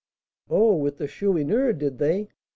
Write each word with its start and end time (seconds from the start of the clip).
"Oh, 0.49 0.77
with 0.77 0.97
the 0.97 1.05
Chourineur, 1.07 1.73
did 1.73 1.99
they? 1.99 2.29